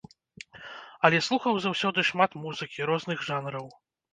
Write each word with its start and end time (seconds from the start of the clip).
Але 1.09 1.19
слухаў 1.27 1.53
заўсёды 1.65 2.07
шмат 2.09 2.31
музыкі, 2.47 2.89
розных 2.93 3.17
жанраў. 3.29 3.73